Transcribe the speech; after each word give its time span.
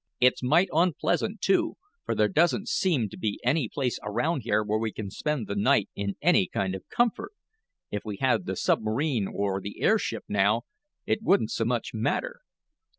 "It's 0.19 0.41
might 0.41 0.67
unpleasant, 0.73 1.41
too, 1.41 1.75
for 2.07 2.15
there 2.15 2.27
doesn't 2.27 2.67
seem 2.69 3.07
to 3.09 3.17
be 3.19 3.39
any 3.43 3.69
place 3.69 3.99
around 4.01 4.39
here 4.41 4.63
where 4.63 4.79
we 4.79 4.91
can 4.91 5.11
spend 5.11 5.45
the 5.45 5.53
night 5.53 5.89
in 5.95 6.15
any 6.23 6.47
kind 6.47 6.73
of 6.73 6.89
comfort. 6.89 7.33
If 7.91 8.01
we 8.03 8.17
had 8.17 8.47
the 8.47 8.55
submarine 8.55 9.27
or 9.27 9.61
the 9.61 9.79
airship, 9.79 10.23
now, 10.27 10.63
it 11.05 11.21
wouldn't 11.21 11.51
so 11.51 11.65
much 11.65 11.93
matter." 11.93 12.39